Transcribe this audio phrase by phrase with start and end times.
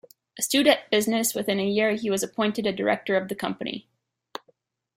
[0.39, 3.87] Astute at business, within a year he was appointed a director of the company.